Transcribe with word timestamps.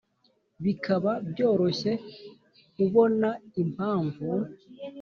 bikaba 0.63 1.11
byoroshye 1.29 1.91
kubona 2.75 3.29
impamvu 3.61 4.27